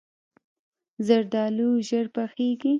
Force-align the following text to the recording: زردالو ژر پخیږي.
زردالو 1.07 1.69
ژر 1.87 2.05
پخیږي. 2.15 2.69